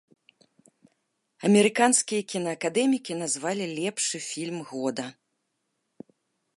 Амерыканскія 1.49 2.21
кінаакадэмікі 2.35 3.13
назвалі 3.21 3.65
лепшы 3.77 4.17
фільм 4.33 4.57
года. 4.75 5.05